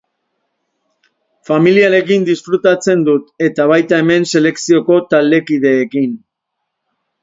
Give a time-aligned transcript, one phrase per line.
[1.49, 6.23] Familiarekin disfrutatzen dut eta baita hemen selekzioko taldekideekin.